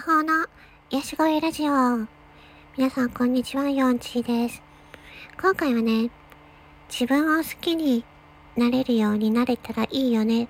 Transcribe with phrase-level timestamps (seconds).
[0.00, 0.46] 法の
[0.88, 1.72] 癒し声ラジオ。
[2.78, 4.62] 皆さんこんにちは、ヨンチーです。
[5.38, 6.10] 今回はね、
[6.88, 8.02] 自分を好きに
[8.56, 10.48] なれるようになれたらいいよね、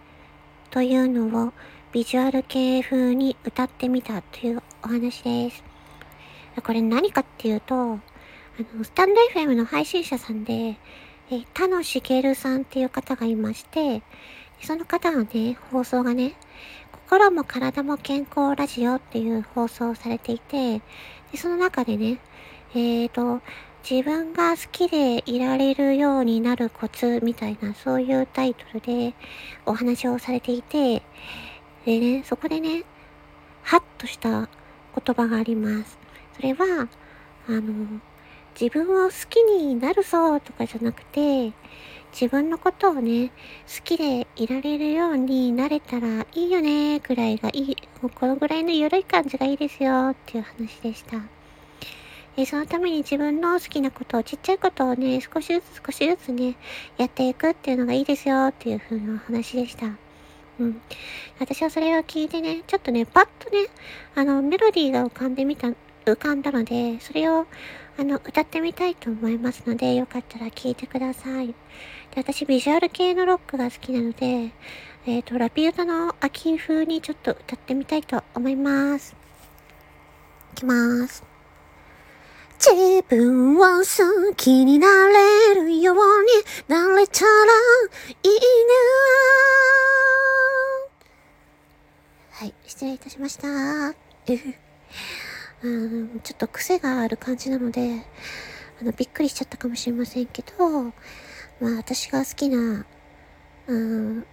[0.71, 1.53] というのを
[1.91, 5.65] ビジュアル系風に歌ってみたというお話です。
[6.63, 7.99] これ何かっていうと、あ
[8.77, 10.77] の、スタンド FM の配信者さんで、
[11.33, 14.03] え、田野茂さんっていう方がいまして、
[14.63, 16.35] その方のね、放送がね、
[16.93, 20.81] 心も体も健康ラジオっていう放送をされていて、
[21.33, 22.19] でその中でね、
[22.75, 23.41] えーと、
[23.89, 29.15] 自分が好きでいられるようになるコツみたいな、そういうタイトルで
[29.67, 31.03] お話をされていて、
[31.85, 32.85] でね、そこでね、
[33.63, 35.99] ハッとした言葉があります。
[36.37, 36.89] それは、
[37.49, 38.01] あの、
[38.59, 41.53] 自分を好きになるぞとかじゃなくて、
[42.13, 51.19] 自分のことをね、好きでいられるようになれたらいいよね、ぐらいがいい、もうこのぐらいの緩い感じがいいですよ、っていう話でした。
[52.37, 56.57] えそのために自分の好きなことを、ちっちゃいことをね、少しずつ少しずつね、
[56.97, 59.87] やっていくっていうのがいいですよ、っていう風な話でした。
[60.59, 60.81] うん。
[61.39, 63.69] 私はそれを聞いてね、ちょっとね、パッとね、
[64.15, 65.73] あの、メロディーが浮かんでみた、
[66.13, 67.47] 浮かんだので、それを、
[67.99, 71.49] あの、歌ってみたいと思いますので、よかったら聴いてください。
[71.49, 71.55] で
[72.17, 74.53] 私、ビジュアル系のロックが好きなので、
[75.07, 79.17] えっ、ー、と、ラピュタの秋風にちょっと歌ってみたいと思います。
[80.53, 81.31] いきます。
[82.61, 86.03] 自分を好きになれるように
[86.69, 87.31] なれたら
[88.23, 88.41] いいな
[92.33, 94.61] はい、失礼いたしました。
[95.63, 98.03] うん、ちょっと癖がある感じなので、
[98.81, 100.85] あの、びっくりしちゃったかもしれませんけど、
[101.61, 102.87] まあ、私が好きな、
[103.67, 104.25] うん、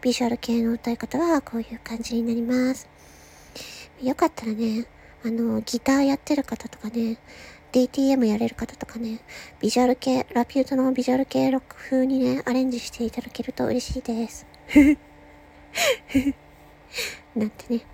[0.00, 2.88] ビジュアル系の歌い方はこういう感じになります。
[4.02, 4.86] よかったらね、
[5.24, 7.18] あの、ギターやってる方とかね、
[7.72, 9.20] DTM やれる方とかね、
[9.60, 14.46] ビジュアル系、ラピュートのビジュアル系ロック風にね、アレンジしていただけると嬉しいです。
[17.34, 17.93] なんてね。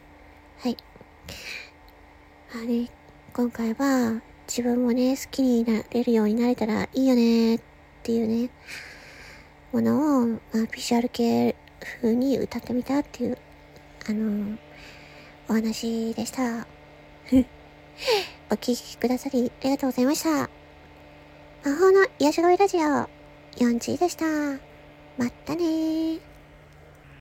[2.50, 2.64] はい。
[2.64, 2.90] あれ、
[3.32, 7.60] 今回は自分もね、好きになれるようになれたらいいよねっ
[8.02, 8.50] ていうね、
[9.72, 11.54] ものを、まあ、ビジュアル系
[12.00, 13.38] 風に歌ってみたっていう、
[14.08, 14.58] あの
[15.48, 16.66] お話でした。
[18.50, 20.50] お聴きくださりありがとうございました。
[21.64, 22.80] 魔法の癒し声ラジオ、
[23.58, 24.24] 4G でした。
[25.16, 26.29] まったねー。